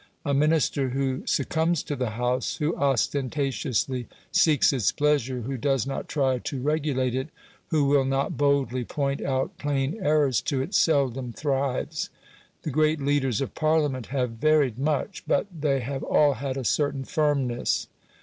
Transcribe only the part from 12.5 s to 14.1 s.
The great leaders of Parliament